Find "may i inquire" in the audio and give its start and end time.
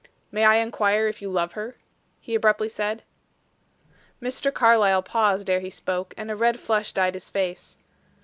0.31-1.07